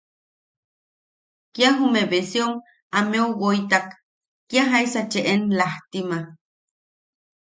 Kia 1.53 1.69
jume 1.79 2.01
beseom 2.11 2.53
ameu 2.97 3.27
woitak, 3.41 3.87
kia 4.49 4.63
jaisa 4.71 5.01
cheʼen... 5.11 5.41
laajtima. 5.57 6.17